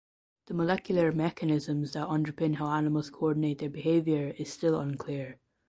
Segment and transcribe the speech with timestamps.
[0.47, 5.37] The molecular mechanisms that underpin how animals coordinate their behaviour is still unclear.